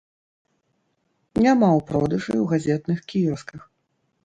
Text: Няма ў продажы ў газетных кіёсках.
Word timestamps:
Няма 1.43 1.67
ў 1.69 1.85
продажы 1.91 2.33
ў 2.43 2.45
газетных 2.55 2.99
кіёсках. 3.15 3.61